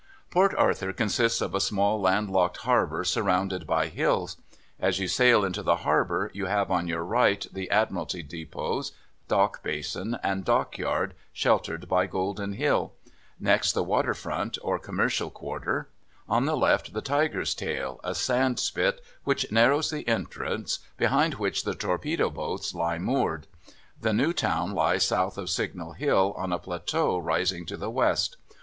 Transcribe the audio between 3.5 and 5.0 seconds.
by hills. As